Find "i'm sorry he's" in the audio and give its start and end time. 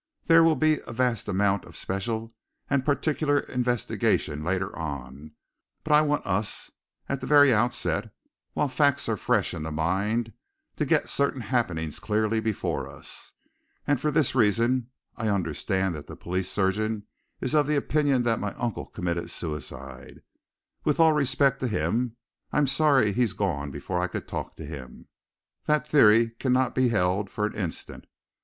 22.51-23.33